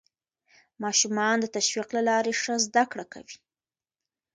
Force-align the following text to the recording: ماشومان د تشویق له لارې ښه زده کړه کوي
ماشومان 0.83 1.35
د 1.39 1.45
تشویق 1.55 1.89
له 1.97 2.01
لارې 2.09 2.33
ښه 2.41 2.53
زده 2.65 2.83
کړه 2.91 3.05
کوي 3.13 3.37